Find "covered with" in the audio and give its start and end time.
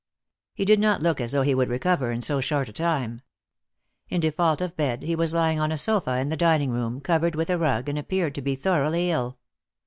7.01-7.51